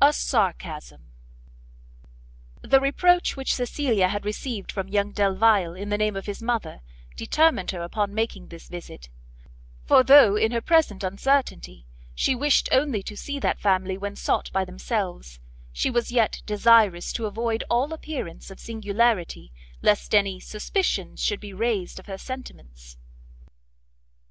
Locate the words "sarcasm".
0.14-1.00